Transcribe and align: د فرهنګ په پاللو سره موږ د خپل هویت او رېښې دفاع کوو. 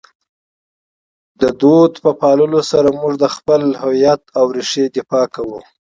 د 1.39 1.43
فرهنګ 1.59 1.93
په 2.03 2.11
پاللو 2.19 2.59
سره 2.71 2.89
موږ 2.99 3.13
د 3.19 3.25
خپل 3.35 3.61
هویت 3.81 4.21
او 4.37 4.45
رېښې 4.55 4.85
دفاع 4.95 5.25
کوو. 5.35 5.59